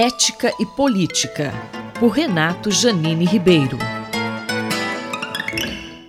Ética 0.00 0.54
e 0.60 0.64
Política, 0.64 1.52
por 1.98 2.10
Renato 2.10 2.70
Janine 2.70 3.24
Ribeiro. 3.24 3.76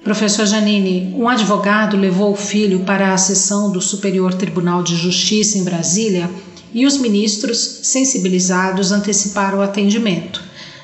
Professor 0.04 0.46
Janine, 0.46 1.16
um 1.18 1.28
advogado 1.28 1.98
levou 1.98 2.32
o 2.32 2.36
filho 2.36 2.82
para 2.82 3.12
a 3.12 3.18
sessão 3.18 3.72
do 3.72 3.82
Superior 3.82 4.36
Tribunal 4.36 4.84
de 4.84 4.96
Justiça 4.96 5.58
em 5.58 5.64
Brasília 5.64 6.30
e 6.72 6.86
os 6.86 7.00
ministros, 7.00 7.58
sensibilizados, 7.82 8.92
anteciparam 8.92 9.58
o 9.58 9.64
atendimento. 9.64 10.40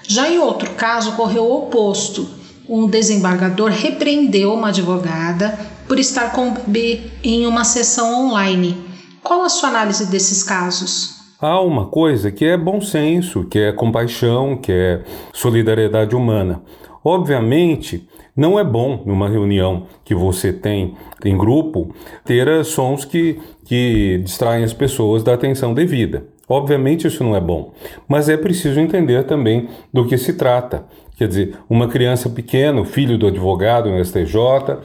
Já 0.08 0.28
em 0.28 0.40
outro 0.40 0.72
caso, 0.72 1.12
ocorreu 1.12 1.44
o 1.44 1.58
oposto. 1.58 2.28
Um 2.68 2.88
desembargador 2.88 3.70
repreendeu 3.70 4.52
uma 4.52 4.70
advogada 4.70 5.60
por 5.88 6.00
estar 6.00 6.32
com 6.32 6.48
o 6.48 6.52
bebê 6.54 7.12
em 7.24 7.46
uma 7.46 7.64
sessão 7.64 8.26
online. 8.26 8.76
Qual 9.22 9.44
a 9.44 9.50
sua 9.50 9.70
análise 9.70 10.08
desses 10.08 10.42
casos? 10.42 11.25
Há 11.48 11.62
uma 11.62 11.86
coisa 11.86 12.32
que 12.32 12.44
é 12.44 12.58
bom 12.58 12.82
senso, 12.82 13.44
que 13.44 13.60
é 13.60 13.72
compaixão, 13.72 14.58
que 14.58 14.72
é 14.72 15.02
solidariedade 15.32 16.16
humana. 16.16 16.64
Obviamente, 17.04 18.10
não 18.36 18.58
é 18.58 18.64
bom 18.64 19.04
numa 19.06 19.30
reunião 19.30 19.84
que 20.04 20.16
você 20.16 20.52
tem 20.52 20.96
em 21.24 21.38
grupo 21.38 21.94
ter 22.26 22.66
sons 22.66 23.06
que, 23.06 23.40
que 23.64 24.20
distraem 24.24 24.64
as 24.64 24.74
pessoas 24.74 25.22
da 25.22 25.36
atenção 25.36 25.72
devida. 25.72 26.26
Obviamente 26.50 27.06
isso 27.06 27.24
não 27.24 27.36
é 27.36 27.40
bom, 27.40 27.74
mas 28.08 28.28
é 28.28 28.36
preciso 28.36 28.80
entender 28.80 29.24
também 29.26 29.70
do 29.94 30.04
que 30.08 30.18
se 30.18 30.34
trata. 30.34 30.86
Quer 31.16 31.28
dizer, 31.28 31.58
uma 31.70 31.88
criança 31.88 32.28
pequena, 32.28 32.84
filho 32.86 33.20
do 33.20 33.28
advogado 33.28 33.92
no 33.92 34.04
STJ, 34.04 34.80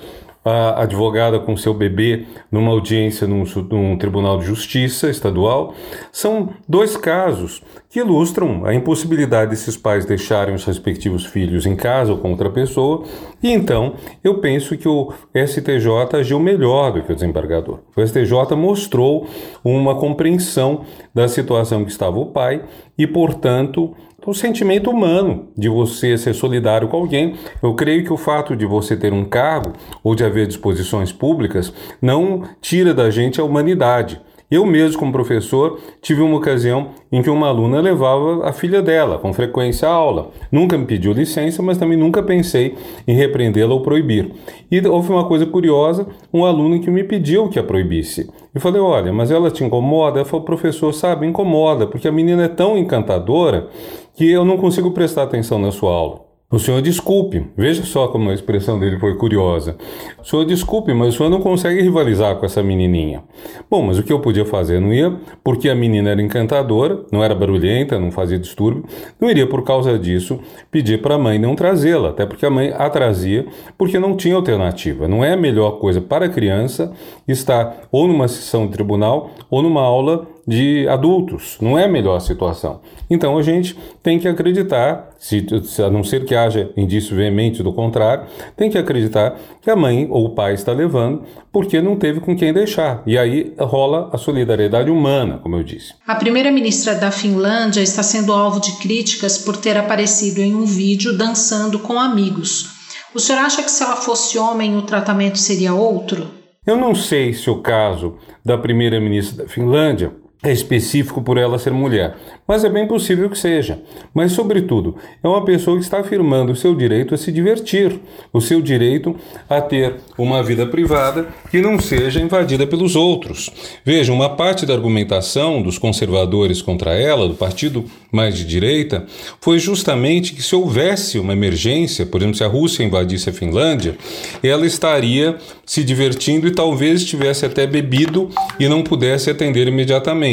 a 0.44 0.82
advogada 0.82 1.38
com 1.38 1.56
seu 1.56 1.74
bebê 1.74 2.26
numa 2.50 2.70
audiência 2.70 3.26
num, 3.26 3.44
num, 3.70 3.98
tribunal 3.98 4.38
de 4.38 4.46
justiça 4.46 5.10
estadual. 5.10 5.74
São 6.10 6.50
dois 6.68 6.96
casos 6.96 7.62
que 7.90 7.98
ilustram 7.98 8.64
a 8.64 8.72
impossibilidade 8.72 9.50
desses 9.50 9.76
pais 9.76 10.04
deixarem 10.04 10.54
os 10.54 10.64
respectivos 10.64 11.26
filhos 11.26 11.66
em 11.66 11.74
casa 11.74 12.12
ou 12.12 12.18
com 12.18 12.30
outra 12.30 12.48
pessoa. 12.48 13.02
E 13.42 13.50
então 13.50 13.94
eu 14.22 14.38
penso 14.38 14.76
que 14.76 14.88
o 14.88 15.12
STJ 15.34 16.16
agiu 16.16 16.38
melhor 16.38 16.92
do 16.92 17.02
que 17.02 17.10
o 17.10 17.14
desembargador. 17.16 17.80
O 17.96 18.06
STJ 18.06 18.54
mostrou 18.56 19.26
uma 19.64 19.96
compreensão 19.96 20.84
da 21.12 21.26
situação 21.26 21.84
que 21.84 21.90
estava 21.90 22.16
o 22.16 22.26
pai 22.26 22.62
e, 22.96 23.08
portanto, 23.08 23.92
o 24.24 24.34
sentimento 24.34 24.90
humano 24.90 25.48
de 25.56 25.68
você 25.68 26.16
ser 26.16 26.34
solidário 26.34 26.86
com 26.86 26.96
alguém. 26.96 27.34
Eu 27.60 27.74
creio 27.74 28.04
que 28.04 28.12
o 28.12 28.16
fato 28.16 28.54
de 28.54 28.66
você 28.66 28.96
ter 28.96 29.12
um 29.12 29.24
cargo 29.24 29.72
ou 30.04 30.14
de 30.14 30.24
haver 30.24 30.46
disposições 30.46 31.10
públicas 31.10 31.72
não 32.00 32.42
tira 32.60 32.94
da 32.94 33.10
gente 33.10 33.40
a 33.40 33.44
humanidade. 33.44 34.20
Eu 34.50 34.66
mesmo, 34.66 34.98
como 34.98 35.12
professor, 35.12 35.78
tive 36.02 36.22
uma 36.22 36.36
ocasião 36.36 36.88
em 37.12 37.22
que 37.22 37.30
uma 37.30 37.46
aluna 37.46 37.80
levava 37.80 38.48
a 38.48 38.52
filha 38.52 38.82
dela 38.82 39.16
com 39.16 39.32
frequência 39.32 39.88
à 39.88 39.92
aula. 39.92 40.32
Nunca 40.50 40.76
me 40.76 40.86
pediu 40.86 41.12
licença, 41.12 41.62
mas 41.62 41.78
também 41.78 41.96
nunca 41.96 42.20
pensei 42.20 42.74
em 43.06 43.14
repreendê-la 43.14 43.72
ou 43.72 43.80
proibir. 43.80 44.32
E 44.68 44.84
houve 44.88 45.12
uma 45.12 45.24
coisa 45.24 45.46
curiosa, 45.46 46.04
um 46.34 46.44
aluno 46.44 46.80
que 46.80 46.90
me 46.90 47.04
pediu 47.04 47.48
que 47.48 47.60
a 47.60 47.62
proibisse. 47.62 48.28
E 48.52 48.58
falei, 48.58 48.80
olha, 48.80 49.12
mas 49.12 49.30
ela 49.30 49.52
te 49.52 49.62
incomoda? 49.62 50.18
Ela 50.18 50.28
falou, 50.28 50.44
professor, 50.44 50.92
sabe, 50.92 51.26
incomoda, 51.26 51.86
porque 51.86 52.08
a 52.08 52.12
menina 52.12 52.44
é 52.44 52.48
tão 52.48 52.76
encantadora 52.76 53.68
que 54.16 54.28
eu 54.28 54.44
não 54.44 54.56
consigo 54.56 54.90
prestar 54.90 55.22
atenção 55.22 55.60
na 55.60 55.70
sua 55.70 55.92
aula. 55.92 56.29
O 56.52 56.58
senhor 56.58 56.82
desculpe, 56.82 57.46
veja 57.56 57.84
só 57.84 58.08
como 58.08 58.28
a 58.28 58.34
expressão 58.34 58.76
dele 58.76 58.98
foi 58.98 59.14
curiosa. 59.14 59.76
O 60.20 60.24
senhor 60.24 60.44
desculpe, 60.44 60.92
mas 60.92 61.14
o 61.14 61.16
senhor 61.16 61.30
não 61.30 61.40
consegue 61.40 61.80
rivalizar 61.80 62.34
com 62.34 62.44
essa 62.44 62.60
menininha. 62.60 63.22
Bom, 63.70 63.82
mas 63.82 63.98
o 63.98 64.02
que 64.02 64.12
eu 64.12 64.18
podia 64.18 64.44
fazer? 64.44 64.80
Não 64.80 64.92
ia, 64.92 65.14
porque 65.44 65.68
a 65.68 65.76
menina 65.76 66.10
era 66.10 66.20
encantadora, 66.20 67.04
não 67.12 67.22
era 67.22 67.36
barulhenta, 67.36 68.00
não 68.00 68.10
fazia 68.10 68.36
distúrbio, 68.36 68.84
não 69.20 69.30
iria 69.30 69.46
por 69.46 69.62
causa 69.62 69.96
disso 69.96 70.40
pedir 70.72 71.00
para 71.00 71.14
a 71.14 71.18
mãe 71.18 71.38
não 71.38 71.54
trazê-la, 71.54 72.08
até 72.08 72.26
porque 72.26 72.44
a 72.44 72.50
mãe 72.50 72.74
a 72.76 72.90
trazia 72.90 73.46
porque 73.78 74.00
não 74.00 74.16
tinha 74.16 74.34
alternativa. 74.34 75.06
Não 75.06 75.24
é 75.24 75.34
a 75.34 75.36
melhor 75.36 75.78
coisa 75.78 76.00
para 76.00 76.26
a 76.26 76.28
criança 76.28 76.92
estar 77.28 77.82
ou 77.92 78.08
numa 78.08 78.26
sessão 78.26 78.66
de 78.66 78.72
tribunal 78.72 79.30
ou 79.48 79.62
numa 79.62 79.82
aula 79.82 80.26
de 80.50 80.88
adultos. 80.88 81.56
Não 81.60 81.78
é 81.78 81.84
a 81.84 81.88
melhor 81.88 82.18
situação. 82.20 82.80
Então 83.08 83.38
a 83.38 83.42
gente 83.42 83.78
tem 84.02 84.18
que 84.18 84.26
acreditar, 84.26 85.10
se, 85.16 85.46
a 85.78 85.88
não 85.88 86.02
ser 86.02 86.24
que 86.24 86.34
haja 86.34 86.70
indício 86.76 87.14
veemente 87.14 87.62
do 87.62 87.72
contrário, 87.72 88.26
tem 88.56 88.68
que 88.68 88.76
acreditar 88.76 89.38
que 89.62 89.70
a 89.70 89.76
mãe 89.76 90.08
ou 90.10 90.26
o 90.26 90.34
pai 90.34 90.54
está 90.54 90.72
levando 90.72 91.22
porque 91.52 91.80
não 91.80 91.96
teve 91.96 92.18
com 92.18 92.36
quem 92.36 92.52
deixar. 92.52 93.02
E 93.06 93.16
aí 93.16 93.54
rola 93.58 94.10
a 94.12 94.18
solidariedade 94.18 94.90
humana, 94.90 95.38
como 95.38 95.54
eu 95.54 95.62
disse. 95.62 95.94
A 96.04 96.16
primeira-ministra 96.16 96.96
da 96.96 97.12
Finlândia 97.12 97.80
está 97.80 98.02
sendo 98.02 98.32
alvo 98.32 98.60
de 98.60 98.72
críticas 98.78 99.38
por 99.38 99.56
ter 99.56 99.76
aparecido 99.76 100.40
em 100.40 100.54
um 100.54 100.64
vídeo 100.64 101.16
dançando 101.16 101.78
com 101.78 101.98
amigos. 101.98 102.70
O 103.14 103.20
senhor 103.20 103.38
acha 103.38 103.62
que 103.62 103.70
se 103.70 103.84
ela 103.84 103.96
fosse 103.96 104.36
homem 104.36 104.76
o 104.76 104.82
tratamento 104.82 105.38
seria 105.38 105.74
outro? 105.74 106.40
Eu 106.66 106.76
não 106.76 106.94
sei 106.94 107.32
se 107.32 107.48
o 107.48 107.62
caso 107.62 108.16
da 108.44 108.58
primeira-ministra 108.58 109.44
da 109.44 109.48
Finlândia 109.48 110.12
é 110.42 110.50
específico 110.50 111.20
por 111.22 111.36
ela 111.36 111.58
ser 111.58 111.70
mulher, 111.70 112.16
mas 112.48 112.64
é 112.64 112.70
bem 112.70 112.86
possível 112.86 113.28
que 113.28 113.38
seja. 113.38 113.78
Mas, 114.14 114.32
sobretudo, 114.32 114.96
é 115.22 115.28
uma 115.28 115.44
pessoa 115.44 115.76
que 115.76 115.84
está 115.84 116.00
afirmando 116.00 116.52
o 116.52 116.56
seu 116.56 116.74
direito 116.74 117.14
a 117.14 117.18
se 117.18 117.30
divertir, 117.30 118.00
o 118.32 118.40
seu 118.40 118.62
direito 118.62 119.14
a 119.48 119.60
ter 119.60 119.96
uma 120.16 120.42
vida 120.42 120.66
privada 120.66 121.28
que 121.50 121.60
não 121.60 121.78
seja 121.78 122.20
invadida 122.20 122.66
pelos 122.66 122.96
outros. 122.96 123.50
Veja, 123.84 124.14
uma 124.14 124.30
parte 124.30 124.64
da 124.64 124.72
argumentação 124.72 125.60
dos 125.60 125.76
conservadores 125.76 126.62
contra 126.62 126.94
ela, 126.94 127.28
do 127.28 127.34
partido 127.34 127.84
mais 128.10 128.34
de 128.34 128.44
direita, 128.46 129.04
foi 129.40 129.58
justamente 129.58 130.32
que 130.32 130.42
se 130.42 130.56
houvesse 130.56 131.18
uma 131.18 131.34
emergência, 131.34 132.06
por 132.06 132.20
exemplo, 132.20 132.36
se 132.36 132.44
a 132.44 132.48
Rússia 132.48 132.82
invadisse 132.82 133.28
a 133.28 133.32
Finlândia, 133.32 133.94
ela 134.42 134.64
estaria 134.64 135.36
se 135.66 135.84
divertindo 135.84 136.48
e 136.48 136.50
talvez 136.50 137.04
tivesse 137.04 137.44
até 137.44 137.66
bebido 137.66 138.30
e 138.58 138.66
não 138.68 138.82
pudesse 138.82 139.30
atender 139.30 139.68
imediatamente. 139.68 140.29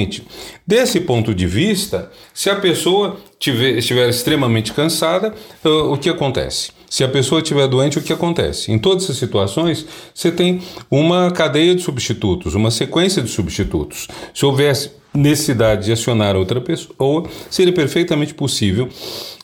Desse 0.65 1.01
ponto 1.01 1.33
de 1.33 1.47
vista, 1.47 2.11
se 2.33 2.49
a 2.49 2.55
pessoa 2.55 3.17
tiver, 3.39 3.77
estiver 3.77 4.09
extremamente 4.09 4.73
cansada, 4.73 5.33
o 5.63 5.97
que 5.97 6.09
acontece? 6.09 6.71
Se 6.89 7.03
a 7.03 7.07
pessoa 7.07 7.41
estiver 7.41 7.67
doente, 7.67 7.97
o 7.97 8.01
que 8.01 8.13
acontece? 8.13 8.71
Em 8.71 8.79
todas 8.79 9.03
essas 9.03 9.17
situações, 9.17 9.85
você 10.13 10.31
tem 10.31 10.61
uma 10.89 11.31
cadeia 11.31 11.75
de 11.75 11.81
substitutos, 11.81 12.55
uma 12.55 12.71
sequência 12.71 13.21
de 13.21 13.29
substitutos. 13.29 14.07
Se 14.33 14.45
houvesse 14.45 14.91
necessidade 15.13 15.85
de 15.85 15.91
acionar 15.91 16.35
outra 16.35 16.61
pessoa, 16.61 17.25
seria 17.49 17.73
perfeitamente 17.73 18.33
possível 18.33 18.87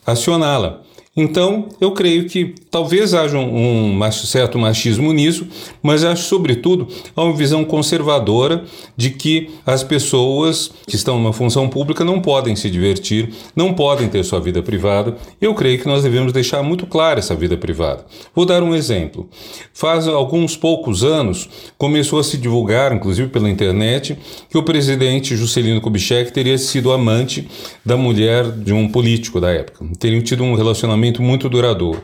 acioná-la. 0.06 0.84
Então, 1.16 1.69
eu 1.79 1.91
creio 1.91 2.25
que 2.25 2.56
talvez 2.72 3.13
haja 3.13 3.38
um, 3.38 4.00
um 4.01 4.12
certo 4.12 4.57
machismo 4.57 5.13
nisso, 5.13 5.47
mas 5.79 6.03
acho, 6.03 6.24
sobretudo, 6.24 6.88
há 7.16 7.24
uma 7.24 7.35
visão 7.35 7.63
conservadora 7.63 8.63
de 8.97 9.12
que 9.12 9.51
as 9.63 9.84
pessoas 9.84 10.72
que 10.88 10.96
estão 10.96 11.19
numa 11.19 11.31
função 11.31 11.69
pública 11.69 12.03
não 12.03 12.19
podem 12.19 12.56
se 12.56 12.68
divertir, 12.68 13.29
não 13.56 13.75
podem 13.75 14.09
ter 14.09 14.24
sua 14.24 14.40
vida 14.40 14.63
privada. 14.63 15.16
Eu 15.40 15.53
creio 15.53 15.78
que 15.78 15.85
nós 15.85 16.01
devemos 16.01 16.34
deixar 16.34 16.63
muito 16.63 16.88
clara 16.88 17.19
essa 17.19 17.35
vida 17.35 17.56
privada. 17.56 18.03
Vou 18.34 18.44
dar 18.44 18.63
um 18.63 18.74
exemplo. 18.74 19.30
Faz 19.72 20.07
alguns 20.07 20.57
poucos 20.57 21.03
anos 21.03 21.47
começou 21.78 22.18
a 22.18 22.24
se 22.24 22.38
divulgar, 22.38 22.91
inclusive 22.91 23.30
pela 23.30 23.51
internet, 23.51 24.18
que 24.50 24.57
o 24.57 24.63
presidente 24.63 25.35
Juscelino 25.35 25.80
Kubitschek 25.80 26.34
teria 26.34 26.57
sido 26.57 26.91
amante 26.91 27.47
da 27.85 27.95
mulher 27.95 28.51
de 28.51 28.74
um 28.74 28.90
político 28.90 29.40
da 29.40 29.51
época. 29.51 29.85
Teriam 30.00 30.24
tido 30.24 30.44
um 30.44 30.56
relacionamento 30.56 31.03
relacionamento 31.03 31.22
muito 31.22 31.50
duradouro. 31.50 32.02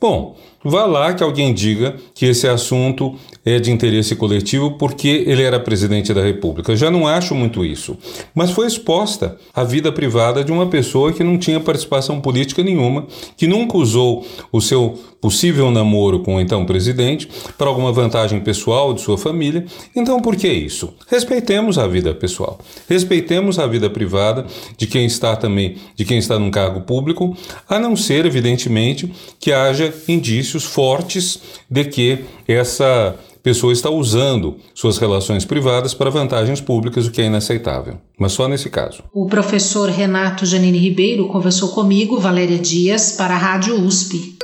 Bom, 0.00 0.36
Vá 0.68 0.84
lá 0.84 1.14
que 1.14 1.22
alguém 1.22 1.54
diga 1.54 1.94
que 2.12 2.26
esse 2.26 2.48
assunto 2.48 3.14
é 3.44 3.60
de 3.60 3.70
interesse 3.70 4.16
coletivo 4.16 4.72
porque 4.72 5.22
ele 5.24 5.44
era 5.44 5.60
presidente 5.60 6.12
da 6.12 6.20
República. 6.20 6.74
Já 6.74 6.90
não 6.90 7.06
acho 7.06 7.36
muito 7.36 7.64
isso. 7.64 7.96
Mas 8.34 8.50
foi 8.50 8.66
exposta 8.66 9.36
a 9.54 9.62
vida 9.62 9.92
privada 9.92 10.42
de 10.42 10.50
uma 10.50 10.66
pessoa 10.66 11.12
que 11.12 11.22
não 11.22 11.38
tinha 11.38 11.60
participação 11.60 12.20
política 12.20 12.64
nenhuma, 12.64 13.06
que 13.36 13.46
nunca 13.46 13.78
usou 13.78 14.26
o 14.50 14.60
seu 14.60 14.98
possível 15.20 15.70
namoro 15.70 16.20
com 16.20 16.36
o 16.36 16.40
então 16.40 16.64
presidente 16.64 17.28
para 17.56 17.68
alguma 17.68 17.92
vantagem 17.92 18.40
pessoal 18.40 18.92
de 18.92 19.00
sua 19.00 19.16
família. 19.16 19.64
Então, 19.94 20.20
por 20.20 20.36
que 20.36 20.48
isso? 20.48 20.94
Respeitemos 21.08 21.78
a 21.78 21.86
vida 21.86 22.14
pessoal. 22.14 22.58
Respeitemos 22.88 23.58
a 23.58 23.66
vida 23.66 23.88
privada 23.90 24.46
de 24.76 24.86
quem 24.86 25.06
está 25.06 25.34
também, 25.34 25.76
de 25.94 26.04
quem 26.04 26.18
está 26.18 26.38
num 26.38 26.50
cargo 26.50 26.82
público, 26.82 27.36
a 27.68 27.78
não 27.78 27.96
ser, 27.96 28.26
evidentemente, 28.26 29.12
que 29.40 29.52
haja 29.52 29.92
indícios 30.06 30.55
indícios 30.56 30.64
fortes 30.64 31.38
de 31.70 31.84
que 31.84 32.24
essa 32.48 33.14
pessoa 33.42 33.72
está 33.72 33.90
usando 33.90 34.56
suas 34.74 34.98
relações 34.98 35.44
privadas 35.44 35.94
para 35.94 36.10
vantagens 36.10 36.60
públicas, 36.60 37.06
o 37.06 37.10
que 37.10 37.22
é 37.22 37.26
inaceitável. 37.26 37.98
Mas 38.18 38.32
só 38.32 38.48
nesse 38.48 38.68
caso. 38.68 39.04
O 39.12 39.26
professor 39.26 39.88
Renato 39.88 40.44
Janine 40.44 40.78
Ribeiro 40.78 41.28
conversou 41.28 41.68
comigo, 41.68 42.18
Valéria 42.18 42.58
Dias, 42.58 43.12
para 43.12 43.34
a 43.34 43.38
Rádio 43.38 43.80
USP. 43.80 44.36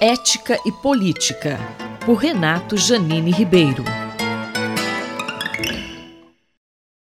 Ética 0.00 0.58
e 0.66 0.72
Política, 0.72 1.60
por 2.04 2.16
Renato 2.16 2.76
Janine 2.76 3.30
Ribeiro. 3.30 3.84